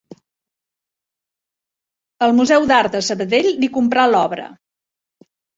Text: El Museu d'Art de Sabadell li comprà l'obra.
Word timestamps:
El 2.29 2.35
Museu 2.39 2.67
d'Art 2.73 2.97
de 2.97 3.03
Sabadell 3.11 3.53
li 3.63 3.73
comprà 3.79 4.11
l'obra. 4.15 4.49